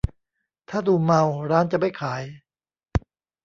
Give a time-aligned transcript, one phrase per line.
[0.69, 2.23] ถ้าดูเมาร้านจะไม่ขาย